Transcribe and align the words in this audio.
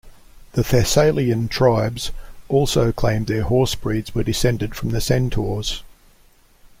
The 0.53 0.63
Thessalian 0.63 1.47
tribes 1.47 2.09
also 2.49 2.91
claimed 2.91 3.27
their 3.27 3.43
horse 3.43 3.75
breeds 3.75 4.15
were 4.15 4.23
descended 4.23 4.73
from 4.73 4.89
the 4.89 4.99
centaurs. 4.99 5.83